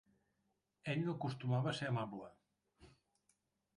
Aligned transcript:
Ell 0.93 1.03
no 1.09 1.13
acostumava 1.19 1.71
a 1.73 1.79
ser 1.81 1.91
amable. 1.91 2.31